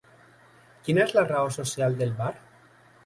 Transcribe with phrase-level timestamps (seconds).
[0.87, 2.33] Quina és la raó social del bar?